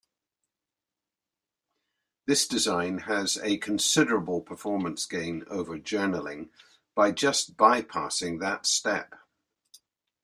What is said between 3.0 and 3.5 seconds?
has